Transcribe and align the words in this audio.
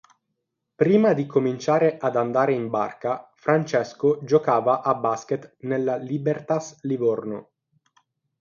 Prima 0.73 1.13
di 1.13 1.27
cominciare 1.27 1.99
ad 1.99 2.15
andare 2.15 2.53
in 2.55 2.69
barca 2.71 3.29
Francesco 3.35 4.17
giocava 4.23 4.81
a 4.81 4.95
Basket 4.95 5.57
nella 5.59 5.97
Libertas 5.97 6.79
Livorno. 6.85 7.49